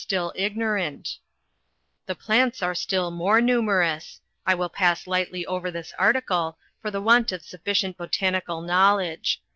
[0.09, 1.03] LEWIS AND CLARKE 21
[2.07, 6.99] The plants are still more numerous: I will pass lightly over this article, for the
[7.01, 9.43] want of sufficient botanical knowl edge.